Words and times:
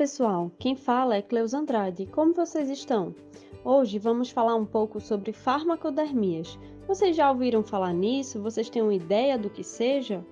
Pessoal, 0.00 0.50
quem 0.58 0.74
fala 0.74 1.16
é 1.16 1.20
Cleus 1.20 1.52
Andrade. 1.52 2.06
Como 2.06 2.32
vocês 2.32 2.70
estão? 2.70 3.14
Hoje 3.62 3.98
vamos 3.98 4.30
falar 4.30 4.54
um 4.54 4.64
pouco 4.64 4.98
sobre 4.98 5.30
farmacodermias. 5.30 6.58
Vocês 6.88 7.14
já 7.14 7.30
ouviram 7.30 7.62
falar 7.62 7.92
nisso? 7.92 8.40
Vocês 8.40 8.70
têm 8.70 8.80
uma 8.80 8.94
ideia 8.94 9.36
do 9.36 9.50
que 9.50 9.62
seja? 9.62 10.24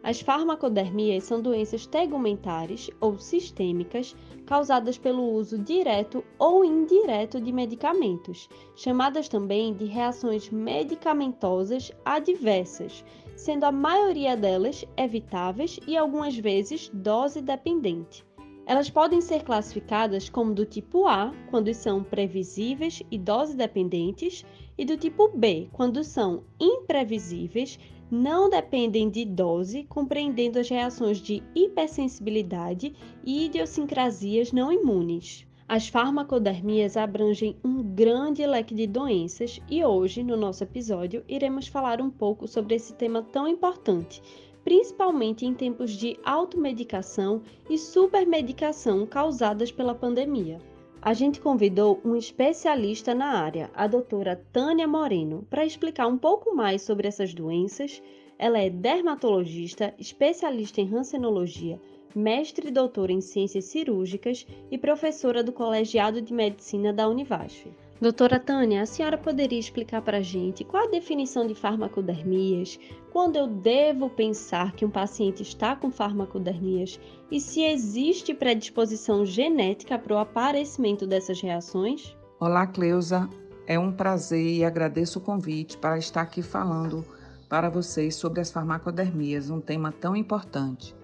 As 0.00 0.20
farmacodermias 0.20 1.24
são 1.24 1.42
doenças 1.42 1.88
tegumentares 1.88 2.88
ou 3.00 3.18
sistêmicas 3.18 4.14
causadas 4.46 4.96
pelo 4.96 5.28
uso 5.32 5.58
direto 5.58 6.22
ou 6.38 6.64
indireto 6.64 7.40
de 7.40 7.50
medicamentos, 7.50 8.48
chamadas 8.76 9.28
também 9.28 9.74
de 9.74 9.86
reações 9.86 10.48
medicamentosas 10.50 11.90
adversas, 12.04 13.04
sendo 13.34 13.64
a 13.64 13.72
maioria 13.72 14.36
delas 14.36 14.84
evitáveis 14.96 15.80
e 15.84 15.96
algumas 15.96 16.36
vezes 16.36 16.88
dose 16.94 17.42
dependente. 17.42 18.24
Elas 18.66 18.90
podem 18.90 19.20
ser 19.20 19.44
classificadas 19.44 20.28
como 20.28 20.52
do 20.52 20.66
tipo 20.66 21.06
A, 21.06 21.32
quando 21.50 21.72
são 21.72 22.02
previsíveis 22.02 23.00
e 23.08 23.16
dose 23.16 23.56
dependentes, 23.56 24.44
e 24.76 24.84
do 24.84 24.96
tipo 24.96 25.28
B, 25.28 25.68
quando 25.72 26.02
são 26.02 26.42
imprevisíveis, 26.58 27.78
não 28.10 28.50
dependem 28.50 29.08
de 29.08 29.24
dose, 29.24 29.84
compreendendo 29.84 30.58
as 30.58 30.68
reações 30.68 31.18
de 31.18 31.44
hipersensibilidade 31.54 32.92
e 33.24 33.46
idiosincrasias 33.46 34.50
não 34.50 34.72
imunes. 34.72 35.46
As 35.68 35.88
farmacodermias 35.88 36.96
abrangem 36.96 37.56
um 37.64 37.82
grande 37.82 38.44
leque 38.46 38.74
de 38.74 38.86
doenças 38.88 39.60
e 39.70 39.84
hoje, 39.84 40.24
no 40.24 40.36
nosso 40.36 40.64
episódio, 40.64 41.24
iremos 41.28 41.68
falar 41.68 42.00
um 42.00 42.10
pouco 42.10 42.48
sobre 42.48 42.74
esse 42.74 42.94
tema 42.94 43.22
tão 43.22 43.46
importante, 43.46 44.20
principalmente 44.66 45.46
em 45.46 45.54
tempos 45.54 45.92
de 45.92 46.18
automedicação 46.24 47.40
e 47.70 47.78
supermedicação 47.78 49.06
causadas 49.06 49.70
pela 49.70 49.94
pandemia. 49.94 50.58
A 51.00 51.14
gente 51.14 51.40
convidou 51.40 52.00
um 52.04 52.16
especialista 52.16 53.14
na 53.14 53.38
área, 53.38 53.70
a 53.72 53.86
doutora 53.86 54.44
Tânia 54.52 54.88
Moreno, 54.88 55.46
para 55.48 55.64
explicar 55.64 56.08
um 56.08 56.18
pouco 56.18 56.52
mais 56.52 56.82
sobre 56.82 57.06
essas 57.06 57.32
doenças. 57.32 58.02
Ela 58.36 58.58
é 58.58 58.68
dermatologista, 58.68 59.94
especialista 60.00 60.80
em 60.80 60.88
rancenologia, 60.88 61.80
mestre 62.12 62.66
e 62.66 62.72
doutora 62.72 63.12
em 63.12 63.20
ciências 63.20 63.66
cirúrgicas 63.66 64.44
e 64.68 64.76
professora 64.76 65.44
do 65.44 65.52
Colegiado 65.52 66.20
de 66.20 66.34
Medicina 66.34 66.92
da 66.92 67.08
Univasf. 67.08 67.68
Doutora 67.98 68.38
Tânia, 68.38 68.82
a 68.82 68.86
senhora 68.86 69.16
poderia 69.16 69.58
explicar 69.58 70.02
para 70.02 70.18
a 70.18 70.22
gente 70.22 70.62
qual 70.62 70.84
a 70.84 70.90
definição 70.90 71.46
de 71.46 71.54
farmacodermias, 71.54 72.78
quando 73.10 73.36
eu 73.36 73.46
devo 73.46 74.10
pensar 74.10 74.72
que 74.72 74.84
um 74.84 74.90
paciente 74.90 75.42
está 75.42 75.74
com 75.74 75.90
farmacodermias 75.90 77.00
e 77.30 77.40
se 77.40 77.62
existe 77.62 78.34
predisposição 78.34 79.24
genética 79.24 79.98
para 79.98 80.14
o 80.14 80.18
aparecimento 80.18 81.06
dessas 81.06 81.40
reações? 81.40 82.14
Olá, 82.38 82.66
Cleusa. 82.66 83.30
É 83.66 83.78
um 83.78 83.90
prazer 83.90 84.46
e 84.46 84.62
agradeço 84.62 85.18
o 85.18 85.22
convite 85.22 85.78
para 85.78 85.96
estar 85.96 86.20
aqui 86.20 86.42
falando 86.42 87.02
para 87.48 87.70
vocês 87.70 88.14
sobre 88.14 88.42
as 88.42 88.50
farmacodermias, 88.50 89.48
um 89.48 89.60
tema 89.60 89.90
tão 89.90 90.14
importante. 90.14 90.94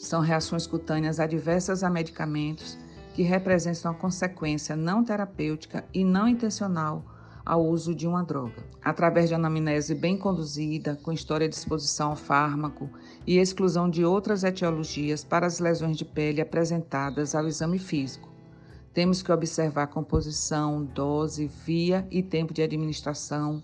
São 0.00 0.22
reações 0.22 0.66
cutâneas 0.66 1.20
adversas 1.20 1.84
a 1.84 1.90
medicamentos 1.90 2.78
que 3.18 3.24
representam 3.24 3.90
a 3.90 3.94
consequência 3.94 4.76
não 4.76 5.02
terapêutica 5.02 5.84
e 5.92 6.04
não 6.04 6.28
intencional 6.28 7.04
ao 7.44 7.66
uso 7.66 7.92
de 7.92 8.06
uma 8.06 8.22
droga. 8.22 8.62
Através 8.80 9.28
de 9.28 9.34
anamnese 9.34 9.92
bem 9.92 10.16
conduzida, 10.16 10.94
com 11.02 11.10
história 11.10 11.48
de 11.48 11.56
exposição 11.56 12.10
ao 12.10 12.16
fármaco 12.16 12.88
e 13.26 13.38
exclusão 13.38 13.90
de 13.90 14.04
outras 14.04 14.44
etiologias 14.44 15.24
para 15.24 15.48
as 15.48 15.58
lesões 15.58 15.96
de 15.96 16.04
pele 16.04 16.40
apresentadas 16.40 17.34
ao 17.34 17.48
exame 17.48 17.80
físico. 17.80 18.28
Temos 18.94 19.20
que 19.20 19.32
observar 19.32 19.88
composição, 19.88 20.84
dose, 20.84 21.50
via 21.66 22.06
e 22.12 22.22
tempo 22.22 22.54
de 22.54 22.62
administração. 22.62 23.60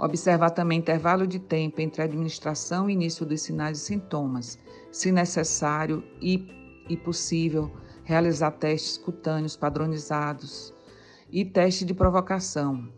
Observar 0.00 0.50
também 0.50 0.80
intervalo 0.80 1.28
de 1.28 1.38
tempo 1.38 1.80
entre 1.80 2.02
administração 2.02 2.90
e 2.90 2.94
início 2.94 3.24
dos 3.24 3.40
sinais 3.40 3.78
e 3.78 3.82
sintomas, 3.82 4.58
se 4.90 5.12
necessário 5.12 6.02
e, 6.20 6.82
e 6.88 6.96
possível 6.96 7.70
realizar 8.10 8.50
testes 8.50 8.98
cutâneos 8.98 9.54
padronizados 9.54 10.74
e 11.30 11.44
teste 11.44 11.84
de 11.84 11.94
provocação 11.94 12.92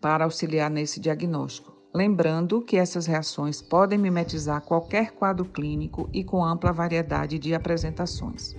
para 0.00 0.24
auxiliar 0.24 0.68
nesse 0.68 0.98
diagnóstico. 0.98 1.72
Lembrando 1.94 2.60
que 2.60 2.76
essas 2.76 3.06
reações 3.06 3.62
podem 3.62 3.98
mimetizar 3.98 4.60
qualquer 4.62 5.12
quadro 5.12 5.44
clínico 5.44 6.10
e 6.12 6.24
com 6.24 6.44
ampla 6.44 6.72
variedade 6.72 7.38
de 7.38 7.54
apresentações. 7.54 8.56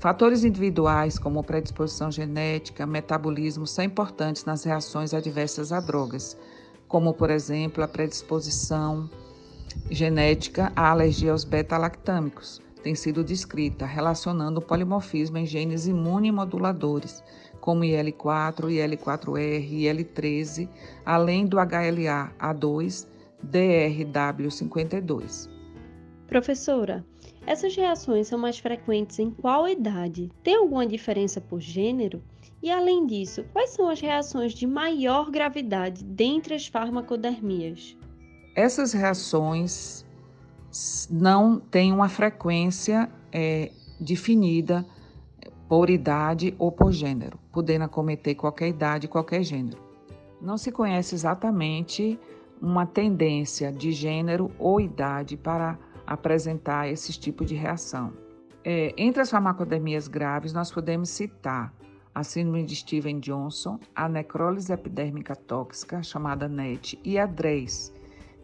Fatores 0.00 0.42
individuais, 0.42 1.16
como 1.16 1.44
predisposição 1.44 2.10
genética, 2.10 2.84
metabolismo, 2.84 3.68
são 3.68 3.84
importantes 3.84 4.44
nas 4.44 4.64
reações 4.64 5.14
adversas 5.14 5.70
a 5.70 5.78
drogas, 5.78 6.36
como, 6.88 7.14
por 7.14 7.30
exemplo, 7.30 7.84
a 7.84 7.86
predisposição 7.86 9.08
genética 9.88 10.72
à 10.74 10.90
alergia 10.90 11.30
aos 11.30 11.44
beta-lactâmicos, 11.44 12.60
tem 12.82 12.94
sido 12.94 13.24
descrita 13.24 13.86
relacionando 13.86 14.58
o 14.58 14.62
polimorfismo 14.62 15.38
em 15.38 15.46
genes 15.46 15.86
imunomoduladores, 15.86 17.24
como 17.60 17.84
IL4, 17.84 18.66
IL4R, 18.66 19.70
IL13, 19.70 20.68
além 21.04 21.46
do 21.46 21.58
HLA-A2, 21.58 23.06
DRW52. 23.46 25.48
Professora, 26.26 27.06
essas 27.46 27.76
reações 27.76 28.26
são 28.28 28.38
mais 28.38 28.58
frequentes 28.58 29.18
em 29.18 29.30
qual 29.30 29.68
idade? 29.68 30.30
Tem 30.42 30.56
alguma 30.56 30.86
diferença 30.86 31.38
por 31.40 31.60
gênero? 31.60 32.22
E 32.62 32.70
além 32.70 33.06
disso, 33.06 33.44
quais 33.52 33.70
são 33.70 33.88
as 33.88 34.00
reações 34.00 34.52
de 34.52 34.66
maior 34.66 35.30
gravidade 35.30 36.04
dentre 36.04 36.54
as 36.54 36.66
farmacodermias? 36.66 37.96
Essas 38.54 38.92
reações 38.92 40.04
não 41.10 41.60
tem 41.60 41.92
uma 41.92 42.08
frequência 42.08 43.10
é, 43.30 43.70
definida 44.00 44.86
por 45.68 45.88
idade 45.88 46.54
ou 46.58 46.70
por 46.70 46.92
gênero, 46.92 47.38
podendo 47.50 47.84
acometer 47.84 48.34
qualquer 48.34 48.68
idade 48.68 49.08
qualquer 49.08 49.42
gênero. 49.42 49.78
Não 50.40 50.58
se 50.58 50.72
conhece 50.72 51.14
exatamente 51.14 52.18
uma 52.60 52.86
tendência 52.86 53.72
de 53.72 53.92
gênero 53.92 54.50
ou 54.58 54.80
idade 54.80 55.36
para 55.36 55.78
apresentar 56.06 56.88
esse 56.88 57.12
tipo 57.12 57.44
de 57.44 57.54
reação. 57.54 58.12
É, 58.64 58.94
entre 58.96 59.22
as 59.22 59.30
farmacodemias 59.30 60.06
graves, 60.06 60.52
nós 60.52 60.70
podemos 60.70 61.08
citar 61.08 61.72
a 62.14 62.22
síndrome 62.22 62.64
de 62.64 62.76
Steven 62.76 63.18
Johnson, 63.20 63.80
a 63.94 64.08
necrólise 64.08 64.72
epidérmica 64.72 65.34
tóxica, 65.34 66.02
chamada 66.02 66.46
NET, 66.48 67.00
e 67.02 67.18
a 67.18 67.26
DRES, 67.26 67.92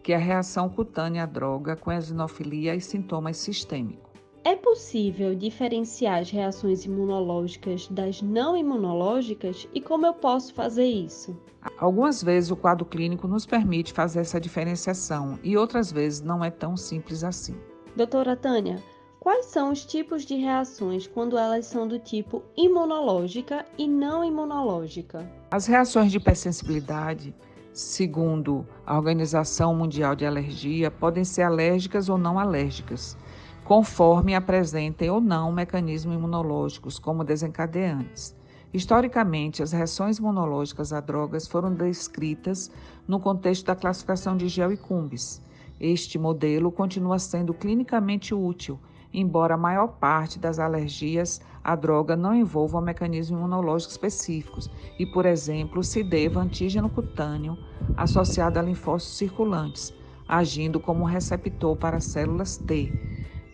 que 0.09 0.13
é 0.15 0.17
a 0.17 0.19
reação 0.19 0.71
cutânea 0.71 1.25
à 1.25 1.27
droga 1.27 1.77
com 1.77 1.93
eosinofilia 1.93 2.75
e 2.75 2.81
sintomas 2.81 3.37
sistêmicos. 3.37 4.11
É 4.43 4.57
possível 4.57 5.35
diferenciar 5.35 6.21
as 6.21 6.31
reações 6.31 6.87
imunológicas 6.87 7.87
das 7.89 8.23
não 8.23 8.57
imunológicas 8.57 9.69
e 9.75 9.83
como 9.83 10.07
eu 10.07 10.15
posso 10.15 10.55
fazer 10.55 10.87
isso? 10.87 11.39
Algumas 11.79 12.23
vezes 12.23 12.51
o 12.51 12.57
quadro 12.57 12.87
clínico 12.87 13.29
nos 13.29 13.45
permite 13.45 13.93
fazer 13.93 14.21
essa 14.21 14.41
diferenciação 14.41 15.39
e 15.45 15.59
outras 15.59 15.93
vezes 15.93 16.23
não 16.23 16.43
é 16.43 16.51
tão 16.51 16.75
simples 16.75 17.23
assim. 17.23 17.55
Doutora 17.95 18.35
Tânia, 18.35 18.83
quais 19.21 19.45
são 19.45 19.71
os 19.71 19.85
tipos 19.85 20.25
de 20.25 20.37
reações 20.37 21.07
quando 21.07 21.37
elas 21.37 21.67
são 21.67 21.87
do 21.87 21.99
tipo 21.99 22.43
imunológica 22.57 23.67
e 23.77 23.87
não 23.87 24.25
imunológica? 24.25 25.31
As 25.51 25.67
reações 25.67 26.11
de 26.11 26.17
hipersensibilidade 26.17 27.35
segundo 27.79 28.67
a 28.85 28.97
Organização 28.97 29.73
Mundial 29.73 30.17
de 30.17 30.27
Alergia, 30.27 30.91
podem 30.91 31.25
ser 31.25 31.43
alérgicas 31.43 32.09
ou 32.09 32.19
não 32.19 32.37
alérgicas, 32.37 33.17
conforme 33.63 34.35
apresentem 34.35 35.09
ou 35.09 35.21
não 35.21 35.53
mecanismos 35.53 36.17
imunológicos 36.17 36.99
como 36.99 37.23
desencadeantes. 37.23 38.35
Historicamente, 38.75 39.63
as 39.63 39.71
reações 39.71 40.19
imunológicas 40.19 40.93
a 40.93 41.01
drogas 41.01 41.47
foram 41.47 41.73
descritas 41.73 42.69
no 43.07 43.21
contexto 43.21 43.67
da 43.67 43.77
classificação 43.77 44.37
de 44.37 44.49
gel 44.49 44.73
e 44.73 44.77
cumbis. 44.77 45.41
Este 45.81 46.19
modelo 46.19 46.73
continua 46.73 47.21
sendo 47.21 47.55
clinicamente 47.55 48.35
útil 48.35 48.77
embora 49.13 49.55
a 49.55 49.59
maior 49.59 49.89
parte 49.99 50.39
das 50.39 50.59
alergias 50.59 51.41
à 51.63 51.75
droga 51.75 52.17
não 52.17 52.35
envolvam 52.35 52.81
mecanismos 52.81 53.39
imunológicos 53.39 53.95
específicos 53.95 54.71
e, 54.99 55.07
por 55.07 55.27
exemplo, 55.27 55.83
se 55.83 56.03
deva 56.03 56.41
antígeno 56.41 56.89
cutâneo 56.89 57.59
associado 57.97 58.59
a 58.59 58.63
linfócitos 58.63 59.19
circulantes, 59.19 59.93
agindo 60.29 60.79
como 60.79 61.05
receptor 61.05 61.77
para 61.77 62.01
células 62.01 62.57
T 62.57 62.93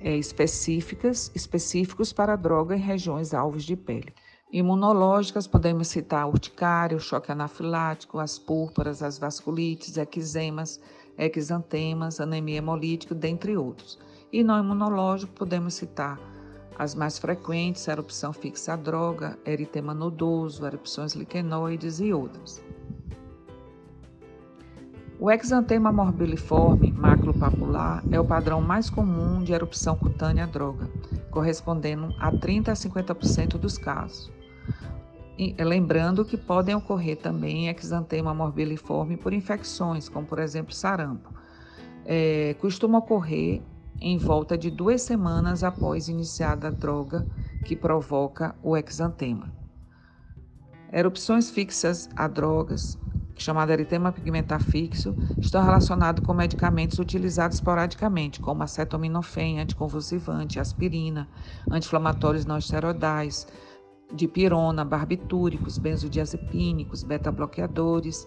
é, 0.05 0.17
específicas, 0.17 1.31
específicos 1.35 2.13
para 2.13 2.35
a 2.35 2.37
droga 2.37 2.77
em 2.77 2.81
regiões 2.81 3.33
alvos 3.33 3.65
de 3.65 3.75
pele. 3.75 4.13
Imunológicas, 4.53 5.47
podemos 5.47 5.89
citar 5.89 6.23
a 6.23 6.27
urticária, 6.27 6.97
o 6.97 7.01
choque 7.01 7.33
anafilático, 7.33 8.19
as 8.19 8.39
púrpuras, 8.39 9.03
as 9.03 9.19
vasculites, 9.19 9.97
eczemas, 9.97 10.79
exantemas, 11.17 12.21
anemia 12.21 12.59
hemolítica, 12.59 13.15
dentre 13.15 13.57
outros. 13.57 13.99
E 14.35 14.43
não 14.43 14.59
imunológico, 14.59 15.33
podemos 15.33 15.75
citar 15.75 16.19
as 16.77 16.93
mais 16.93 17.21
frequentes, 17.21 17.87
erupção 17.87 18.33
fixa 18.33 18.73
à 18.73 18.77
droga, 18.77 19.39
eritema 19.47 19.95
nodoso, 19.95 20.67
erupções 20.67 21.13
liquenoides 21.13 22.01
e 22.01 22.13
outras. 22.13 22.61
O 25.21 25.31
exantema 25.31 25.93
morbiliforme 25.93 26.91
maculopapular 26.91 28.03
é 28.11 28.19
o 28.19 28.25
padrão 28.25 28.61
mais 28.61 28.91
comum 28.91 29.41
de 29.41 29.53
erupção 29.53 29.95
cutânea 29.95 30.43
à 30.43 30.47
droga, 30.49 30.91
correspondendo 31.31 32.13
a 32.19 32.33
30 32.33 32.73
a 32.73 32.75
50% 32.75 33.57
dos 33.57 33.79
casos. 33.79 34.33
E, 35.39 35.55
lembrando 35.63 36.25
que 36.25 36.37
podem 36.37 36.75
ocorrer 36.75 37.19
também 37.19 37.69
exantema 37.69 38.35
morbiliforme 38.35 39.17
por 39.17 39.33
infecções, 39.33 40.09
como 40.09 40.27
por 40.27 40.41
exemplo 40.41 40.75
sarampo. 40.75 41.33
É, 42.05 42.57
costuma 42.59 42.99
ocorrer 42.99 43.63
em 44.01 44.19
volta 44.19 44.57
de 44.57 44.71
duas 44.71 45.03
semanas 45.03 45.63
após 45.65 46.09
iniciada 46.09 46.69
a 46.69 46.71
droga 46.71 47.27
que 47.65 47.75
provoca 47.75 48.55
o 48.63 48.77
exantema. 48.77 49.53
Erupções 50.93 51.51
fixas 51.51 52.09
a 52.15 52.29
drogas, 52.29 52.99
chamada 53.37 53.73
eritema 53.73 54.13
pigmentar 54.13 54.61
fixo, 54.61 55.17
estão 55.41 55.65
relacionados 55.65 56.25
com 56.25 56.33
medicamentos 56.33 56.99
utilizados 56.99 57.57
esporadicamente, 57.57 58.39
como 58.39 58.63
acetaminofém, 58.63 59.59
anticonvulsivante, 59.59 60.61
aspirina, 60.61 61.29
anti-inflamatórios 61.69 62.45
não 62.45 62.59
esteroidais, 62.59 63.47
dipirona, 64.13 64.85
barbitúricos, 64.85 65.79
benzodiazepínicos, 65.79 67.03
beta-bloqueadores, 67.03 68.27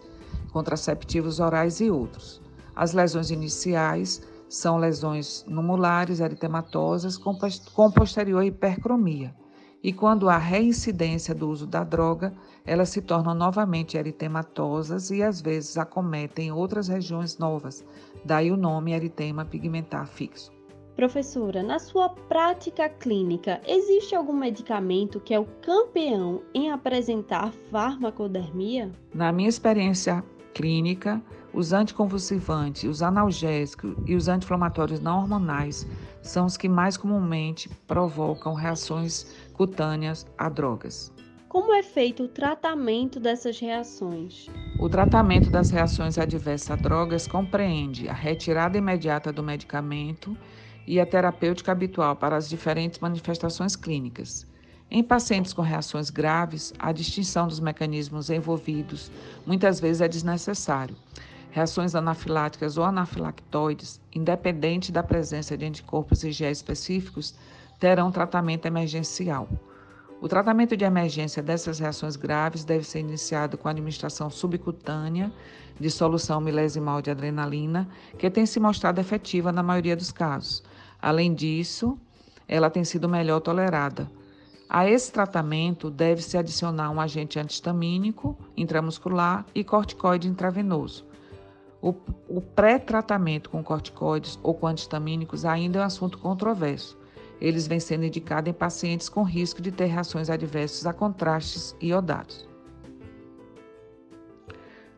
contraceptivos 0.52 1.40
orais 1.40 1.80
e 1.80 1.90
outros. 1.90 2.42
As 2.76 2.94
lesões 2.94 3.32
iniciais 3.32 4.22
são 4.50 4.78
lesões 4.78 5.46
numulares 5.48 6.20
eritematosas 6.20 7.18
com, 7.18 7.36
posterior 7.92 8.44
hipercromia. 8.44 9.34
E 9.84 9.94
quando 9.94 10.28
há 10.28 10.38
reincidência 10.38 11.36
do 11.36 11.50
uso 11.50 11.68
da 11.68 11.84
droga, 11.84 12.34
elas 12.66 12.90
se 12.90 13.02
tornam 13.02 13.36
novamente 13.36 13.98
eritematosas 13.98 15.12
e 15.12 15.22
às 15.22 15.40
vezes 15.40 15.78
acometem 15.78 16.52
outras 16.52 16.88
regiões 16.88 17.38
novas, 17.38 17.86
daí 18.26 18.52
o 18.52 18.58
nome 18.58 18.94
eritema 18.94 19.46
pigmentar 19.46 20.08
fixo. 20.08 20.52
Professora, 20.96 21.62
na 21.62 21.78
sua 21.78 22.10
prática 22.10 22.90
clínica, 22.90 23.62
existe 23.68 24.16
algum 24.16 24.34
medicamento 24.34 25.20
que 25.20 25.32
é 25.32 25.40
o 25.40 25.46
campeão 25.62 26.42
em 26.56 26.72
apresentar 26.72 27.54
farmacodermia? 27.70 28.92
Na 29.14 29.32
minha 29.32 29.48
experiência 29.48 30.24
clínica, 30.56 31.22
os 31.54 31.74
anticonvulsivantes, 31.74 32.84
os 32.84 33.02
analgésicos 33.02 33.96
e 34.06 34.16
os 34.16 34.28
anti-inflamatórios 34.28 35.00
não 35.00 35.20
hormonais 35.20 35.88
são 36.22 36.46
os 36.46 36.58
que 36.58 36.68
mais 36.68 36.98
comumente 36.98 37.70
provocam 37.88 38.54
reações 38.54 39.34
cutâneas 39.54 40.28
a 40.38 40.50
drogas. 40.50 41.12
Como 41.48 41.74
é 41.74 41.82
feito 41.82 42.24
o 42.24 42.28
tratamento 42.28 43.20
dessas 43.20 43.60
reações? 43.60 44.48
O 44.80 44.90
tratamento 44.90 45.50
das 45.50 45.70
reações 45.70 46.18
adversas 46.18 46.70
a 46.72 46.76
drogas 46.76 47.26
compreende 47.26 48.08
a 48.08 48.14
retirada 48.14 48.78
imediata 48.78 49.32
do 49.32 49.42
medicamento 49.42 50.38
e 50.86 51.00
a 51.00 51.06
terapêutica 51.06 51.72
habitual 51.72 52.16
para 52.16 52.36
as 52.36 52.48
diferentes 52.48 53.00
manifestações 53.00 53.76
clínicas. 53.76 54.46
Em 54.90 55.04
pacientes 55.04 55.52
com 55.52 55.62
reações 55.62 56.10
graves, 56.10 56.74
a 56.80 56.92
distinção 56.92 57.48
dos 57.48 57.60
mecanismos 57.60 58.30
envolvidos 58.30 59.12
muitas 59.46 59.80
vezes 59.80 60.02
é 60.02 60.08
desnecessário. 60.08 60.96
Reações 61.58 61.96
anafiláticas 61.96 62.78
ou 62.78 62.84
anafilactoides, 62.84 64.00
independente 64.14 64.92
da 64.92 65.02
presença 65.02 65.58
de 65.58 65.66
anticorpos 65.66 66.24
IgE 66.24 66.46
específicos, 66.46 67.34
terão 67.80 68.12
tratamento 68.12 68.68
emergencial. 68.68 69.50
O 70.22 70.28
tratamento 70.28 70.78
de 70.78 70.86
emergência 70.86 71.42
dessas 71.42 71.80
reações 71.80 72.16
graves 72.16 72.64
deve 72.64 72.84
ser 72.84 73.00
iniciado 73.00 73.58
com 73.58 73.68
a 73.68 73.72
administração 73.72 74.30
subcutânea 74.30 75.32
de 75.80 75.90
solução 75.90 76.40
milesimal 76.40 77.02
de 77.02 77.10
adrenalina, 77.10 77.90
que 78.20 78.30
tem 78.30 78.46
se 78.46 78.60
mostrado 78.60 79.02
efetiva 79.02 79.52
na 79.52 79.64
maioria 79.64 79.96
dos 79.96 80.12
casos. 80.12 80.64
Além 81.02 81.34
disso, 81.34 81.98
ela 82.48 82.70
tem 82.70 82.84
sido 82.84 83.10
melhor 83.10 83.40
tolerada. 83.40 84.08
A 84.70 84.88
esse 84.88 85.12
tratamento 85.12 85.90
deve-se 85.90 86.38
adicionar 86.38 86.92
um 86.92 87.02
agente 87.02 87.40
antihistamínico 87.40 88.38
intramuscular 88.56 89.44
e 89.56 89.64
corticoide 89.64 90.28
intravenoso. 90.28 91.17
O, 91.82 91.94
o 92.28 92.42
pré-tratamento 92.42 93.50
com 93.50 93.64
corticoides 93.64 94.40
ou 94.42 94.54
com 94.54 94.68
antihistamínicos 94.68 95.46
ainda 95.46 95.80
é 95.80 95.82
um 95.82 95.86
assunto 95.86 96.18
controverso. 96.18 96.98
Eles 97.40 97.68
vêm 97.68 97.80
sendo 97.80 98.06
indicados 98.06 98.50
em 98.50 98.54
pacientes 98.54 99.10
com 99.10 99.22
risco 99.24 99.62
de 99.62 99.72
ter 99.72 99.86
reações 99.86 100.30
adversas 100.30 100.88
a 100.88 100.94
contrastes 100.94 101.76
iodados. 101.82 102.48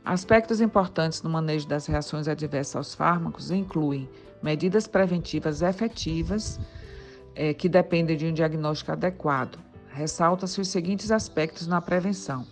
Aspectos 0.05 0.61
importantes 0.61 1.21
no 1.21 1.29
manejo 1.29 1.67
das 1.67 1.85
reações 1.85 2.27
adversas 2.27 2.75
aos 2.75 2.95
fármacos 2.95 3.51
incluem 3.51 4.09
medidas 4.41 4.87
preventivas 4.87 5.61
efetivas 5.61 6.59
é, 7.35 7.53
que 7.53 7.69
dependem 7.69 8.17
de 8.17 8.25
um 8.25 8.33
diagnóstico 8.33 8.91
adequado. 8.91 9.59
Ressalta-se 9.89 10.61
os 10.61 10.69
seguintes 10.69 11.11
aspectos 11.11 11.67
na 11.67 11.81
prevenção: 11.81 12.47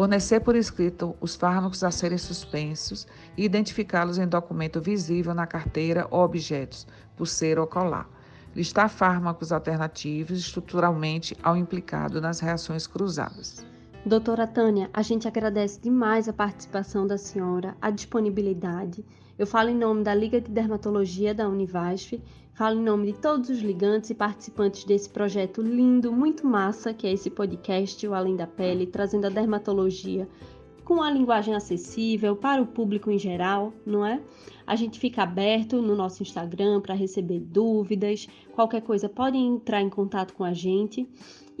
fornecer 0.00 0.40
por 0.40 0.56
escrito 0.56 1.14
os 1.20 1.36
fármacos 1.36 1.84
a 1.84 1.90
serem 1.90 2.16
suspensos 2.16 3.06
e 3.36 3.44
identificá-los 3.44 4.16
em 4.16 4.26
documento 4.26 4.80
visível 4.80 5.34
na 5.34 5.46
carteira 5.46 6.06
ou 6.10 6.20
objetos, 6.20 6.86
pulseira 7.18 7.60
ou 7.60 7.66
colar 7.66 8.08
listar 8.56 8.88
fármacos 8.88 9.52
alternativos 9.52 10.38
estruturalmente 10.38 11.36
ao 11.42 11.54
implicado 11.54 12.18
nas 12.18 12.40
reações 12.40 12.86
cruzadas. 12.86 13.62
Doutora 14.06 14.46
Tânia, 14.46 14.88
a 14.94 15.02
gente 15.02 15.28
agradece 15.28 15.78
demais 15.78 16.30
a 16.30 16.32
participação 16.32 17.06
da 17.06 17.18
senhora, 17.18 17.76
a 17.78 17.90
disponibilidade. 17.90 19.04
Eu 19.40 19.46
falo 19.46 19.70
em 19.70 19.74
nome 19.74 20.04
da 20.04 20.14
Liga 20.14 20.38
de 20.38 20.50
Dermatologia 20.50 21.32
da 21.32 21.48
Univasf, 21.48 22.20
falo 22.52 22.78
em 22.78 22.82
nome 22.82 23.06
de 23.06 23.18
todos 23.20 23.48
os 23.48 23.60
ligantes 23.60 24.10
e 24.10 24.14
participantes 24.14 24.84
desse 24.84 25.08
projeto 25.08 25.62
lindo, 25.62 26.12
muito 26.12 26.46
massa, 26.46 26.92
que 26.92 27.06
é 27.06 27.12
esse 27.14 27.30
podcast, 27.30 28.06
o 28.06 28.12
Além 28.12 28.36
da 28.36 28.46
Pele, 28.46 28.86
trazendo 28.86 29.24
a 29.24 29.30
dermatologia 29.30 30.28
com 30.84 31.00
a 31.00 31.10
linguagem 31.10 31.54
acessível 31.54 32.36
para 32.36 32.60
o 32.60 32.66
público 32.66 33.10
em 33.10 33.18
geral, 33.18 33.72
não 33.86 34.04
é? 34.04 34.20
A 34.66 34.76
gente 34.76 35.00
fica 35.00 35.22
aberto 35.22 35.80
no 35.80 35.96
nosso 35.96 36.22
Instagram 36.22 36.82
para 36.82 36.94
receber 36.94 37.40
dúvidas, 37.40 38.28
qualquer 38.52 38.82
coisa 38.82 39.08
podem 39.08 39.54
entrar 39.54 39.80
em 39.80 39.88
contato 39.88 40.34
com 40.34 40.44
a 40.44 40.52
gente. 40.52 41.08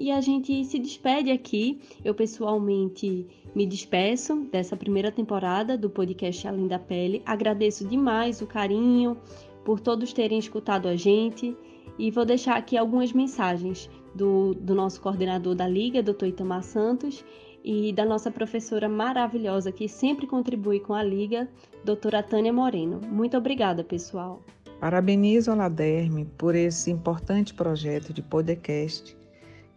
E 0.00 0.10
a 0.10 0.18
gente 0.22 0.64
se 0.64 0.78
despede 0.78 1.30
aqui. 1.30 1.78
Eu 2.02 2.14
pessoalmente 2.14 3.26
me 3.54 3.66
despeço 3.66 4.48
dessa 4.50 4.74
primeira 4.74 5.12
temporada 5.12 5.76
do 5.76 5.90
podcast 5.90 6.48
Além 6.48 6.66
da 6.66 6.78
Pele. 6.78 7.20
Agradeço 7.26 7.86
demais 7.86 8.40
o 8.40 8.46
carinho 8.46 9.18
por 9.62 9.78
todos 9.78 10.14
terem 10.14 10.38
escutado 10.38 10.88
a 10.88 10.96
gente 10.96 11.54
e 11.98 12.10
vou 12.10 12.24
deixar 12.24 12.56
aqui 12.56 12.78
algumas 12.78 13.12
mensagens 13.12 13.90
do, 14.14 14.54
do 14.54 14.74
nosso 14.74 15.02
coordenador 15.02 15.54
da 15.54 15.68
Liga, 15.68 16.02
Dr. 16.02 16.28
Itamar 16.28 16.62
Santos, 16.62 17.22
e 17.62 17.92
da 17.92 18.06
nossa 18.06 18.30
professora 18.30 18.88
maravilhosa 18.88 19.70
que 19.70 19.86
sempre 19.86 20.26
contribui 20.26 20.80
com 20.80 20.94
a 20.94 21.02
Liga, 21.02 21.46
doutora 21.84 22.22
Tânia 22.22 22.54
Moreno. 22.54 23.02
Muito 23.06 23.36
obrigada, 23.36 23.84
pessoal. 23.84 24.40
Parabenizo 24.80 25.50
a 25.50 25.54
Laderme 25.54 26.24
por 26.38 26.54
esse 26.54 26.90
importante 26.90 27.52
projeto 27.52 28.14
de 28.14 28.22
podcast, 28.22 29.14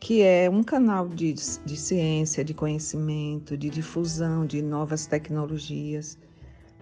que 0.04 0.22
é 0.22 0.50
um 0.50 0.62
canal 0.62 1.08
de, 1.08 1.32
de 1.32 1.78
ciência, 1.78 2.44
de 2.44 2.54
conhecimento, 2.54 3.58
de 3.58 3.70
difusão 3.70 4.46
de 4.46 4.62
novas 4.62 5.06
tecnologias. 5.06 6.18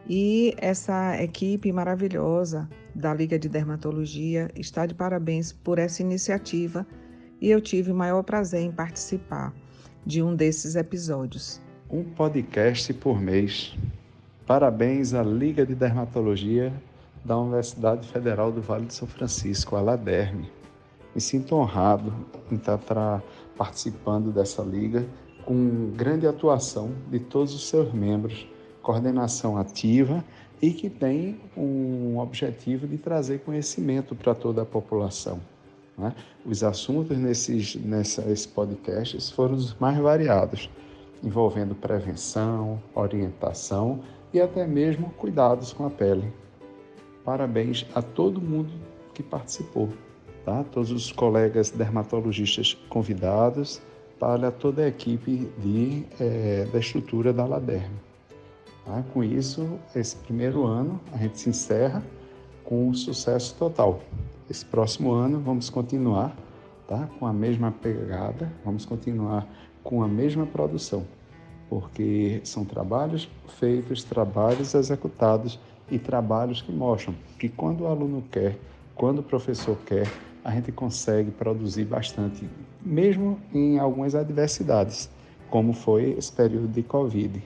E 0.10 0.56
essa 0.58 1.22
equipe 1.22 1.72
maravilhosa 1.72 2.68
da 2.96 3.14
Liga 3.14 3.38
de 3.38 3.48
Dermatologia 3.48 4.50
está 4.56 4.88
de 4.88 4.96
parabéns 4.96 5.54
por 5.54 5.78
essa 5.78 6.02
iniciativa 6.02 6.84
e 7.40 7.52
eu 7.52 7.62
tive 7.62 7.92
o 7.92 7.96
maior 7.96 8.24
prazer 8.24 8.62
em 8.62 8.72
participar 8.72 9.54
de 10.04 10.24
um 10.24 10.36
desses 10.36 10.76
episódios. 10.76 11.62
Um 11.92 12.04
podcast 12.04 12.92
por 12.92 13.22
mês. 13.22 13.78
Parabéns 14.48 15.14
à 15.14 15.22
Liga 15.22 15.64
de 15.64 15.76
Dermatologia 15.76 16.74
da 17.24 17.38
Universidade 17.38 18.08
Federal 18.08 18.52
do 18.52 18.64
Vale 18.64 18.88
do 18.88 18.94
São 18.94 19.08
Francisco, 19.08 19.76
a 19.76 19.82
LADERME. 19.82 20.61
Me 21.14 21.20
sinto 21.20 21.56
honrado 21.56 22.14
em 22.52 22.56
estar 22.56 22.80
participando 23.58 24.32
dessa 24.32 24.62
liga 24.62 25.06
com 25.46 25.92
grande 25.96 26.26
atuação 26.26 26.92
de 27.10 27.20
todos 27.20 27.54
os 27.54 27.68
seus 27.68 27.94
membros, 27.94 28.48
coordenação 28.82 29.58
ativa 29.58 30.24
e 30.62 30.72
que 30.72 30.90
tem 30.90 31.40
um 31.58 32.20
objetivo 32.20 32.88
de 32.88 32.98
trazer 32.98 33.40
conhecimento 33.40 34.16
para 34.16 34.34
toda 34.36 34.62
a 34.62 34.66
população. 34.66 35.40
Né? 35.98 36.16
Os 36.46 36.64
assuntos 36.64 37.18
nesses, 37.18 37.76
nesses 37.76 38.46
podcasts 38.46 39.30
foram 39.30 39.56
os 39.56 39.76
mais 39.80 39.98
variados, 39.98 40.70
envolvendo 41.24 41.76
prevenção, 41.76 42.82
orientação 42.96 44.02
e 44.34 44.40
até 44.40 44.66
mesmo 44.66 45.10
cuidados 45.18 45.74
com 45.74 45.86
a 45.86 45.90
pele. 45.90 46.32
Parabéns 47.26 47.86
a 47.94 48.02
todo 48.02 48.42
mundo 48.42 48.72
que 49.14 49.22
participou, 49.22 49.90
tá? 50.46 50.64
todos 50.72 50.92
os 50.92 51.12
colegas 51.12 51.70
dermatologistas 51.70 52.74
convidados, 52.90 53.82
para 54.22 54.52
toda 54.52 54.84
a 54.84 54.88
equipe 54.88 55.50
de, 55.58 56.06
é, 56.20 56.68
da 56.72 56.78
estrutura 56.78 57.34
da 57.34 57.44
Laderme. 57.44 57.96
Tá? 58.86 59.04
Com 59.12 59.24
isso, 59.24 59.80
esse 59.96 60.16
primeiro 60.18 60.64
ano 60.64 61.02
a 61.12 61.18
gente 61.18 61.40
se 61.40 61.50
encerra 61.50 62.04
com 62.64 62.90
um 62.90 62.94
sucesso 62.94 63.56
total. 63.56 64.00
Esse 64.48 64.64
próximo 64.64 65.12
ano 65.12 65.40
vamos 65.40 65.72
continuar 65.72 66.36
tá? 66.88 67.10
com 67.18 67.26
a 67.26 67.34
mesma 67.34 67.72
pegada, 67.72 68.54
vamos 68.64 68.86
continuar 68.86 69.48
com 69.84 70.04
a 70.04 70.08
mesma 70.08 70.46
produção, 70.46 71.04
porque 71.68 72.42
são 72.44 72.64
trabalhos 72.64 73.28
feitos, 73.60 74.04
trabalhos 74.04 74.76
executados 74.76 75.60
e 75.90 75.98
trabalhos 75.98 76.62
que 76.62 76.72
mostram 76.72 77.16
que 77.40 77.50
quando 77.50 77.82
o 77.82 77.88
aluno 77.88 78.24
quer, 78.32 78.56
quando 78.94 79.20
o 79.20 79.24
professor 79.24 79.76
quer, 79.84 80.08
a 80.44 80.52
gente 80.52 80.72
consegue 80.72 81.32
produzir 81.32 81.86
bastante, 81.86 82.48
mesmo 82.82 83.40
em 83.54 83.78
algumas 83.78 84.16
adversidades, 84.16 85.10
como 85.50 85.74
foi 85.74 86.16
esse 86.18 86.32
período 86.32 86.68
de 86.68 86.82
Covid. 86.82 87.42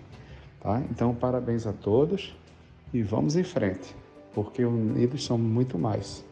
Tá? 0.62 0.82
Então, 0.90 1.14
parabéns 1.14 1.68
a 1.68 1.74
todos 1.74 2.36
e 2.94 3.02
vamos 3.02 3.36
em 3.36 3.44
frente, 3.44 3.96
porque 4.34 4.64
unidos 4.64 5.24
somos 5.24 5.46
muito 5.46 5.78
mais. 5.78 6.24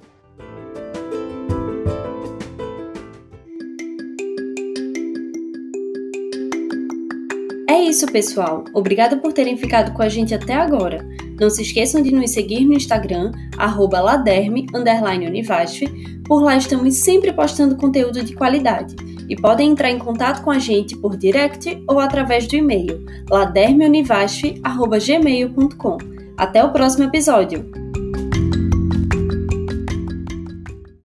É 7.69 7.81
isso, 7.81 8.05
pessoal. 8.07 8.63
Obrigada 8.73 9.17
por 9.17 9.33
terem 9.33 9.57
ficado 9.57 9.93
com 9.93 10.01
a 10.01 10.09
gente 10.09 10.33
até 10.33 10.53
agora. 10.53 11.05
Não 11.39 11.49
se 11.49 11.61
esqueçam 11.61 12.01
de 12.01 12.13
nos 12.13 12.31
seguir 12.31 12.65
no 12.65 12.73
Instagram, 12.73 13.31
laderme_univasf. 13.57 15.81
Por 16.25 16.41
lá 16.41 16.57
estamos 16.57 16.95
sempre 16.95 17.31
postando 17.33 17.75
conteúdo 17.75 18.23
de 18.23 18.33
qualidade. 18.33 18.95
E 19.29 19.35
podem 19.35 19.71
entrar 19.71 19.89
em 19.89 19.99
contato 19.99 20.43
com 20.43 20.51
a 20.51 20.59
gente 20.59 20.95
por 20.97 21.17
direct 21.17 21.83
ou 21.87 21.99
através 21.99 22.47
do 22.47 22.55
e-mail 22.55 23.03
ladermeunivasf.gmail.com. 23.29 25.97
Até 26.37 26.63
o 26.63 26.71
próximo 26.71 27.03
episódio! 27.05 27.82